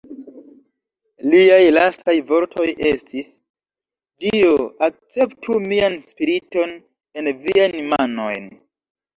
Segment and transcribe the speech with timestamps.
[1.33, 3.29] Liaj lastaj vortoj estis:
[4.25, 4.55] "Dio,
[4.89, 6.75] akceptu mian spiriton
[7.23, 8.51] en Viajn manojn!".